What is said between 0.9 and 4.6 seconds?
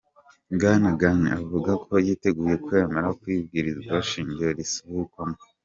Ghani avuga ko yiteguye kwemera kw'ibwirizwa shingiro